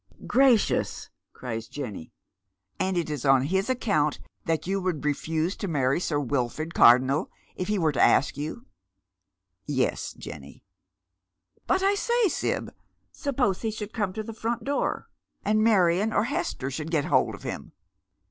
[0.25, 2.11] "Gracious!" cries Jenny."
[2.79, 7.29] And it is on his account that you Jfould refuse to marry Sir Wilford Cardonnel
[7.55, 8.65] if he were to ask you?""
[9.67, 10.63] Yes, Jenny.""
[11.67, 12.73] But I say, Sib,
[13.11, 15.07] suppose he should come to the front door,
[15.45, 17.73] and Marion or Hester should get hold of him